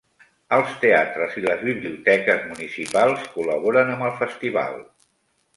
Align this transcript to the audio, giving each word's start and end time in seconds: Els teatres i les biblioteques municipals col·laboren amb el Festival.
Els 0.55 0.71
teatres 0.85 1.35
i 1.41 1.43
les 1.43 1.61
biblioteques 1.67 2.41
municipals 2.53 3.29
col·laboren 3.37 3.93
amb 3.97 4.09
el 4.09 4.19
Festival. 4.23 4.83